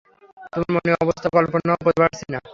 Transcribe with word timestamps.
তোমার 0.51 0.71
মনের 0.75 0.95
অবস্থা 1.03 1.27
কল্পনাও 1.35 1.83
করতে 1.85 1.99
পারছি 2.03 2.25
না। 2.33 2.39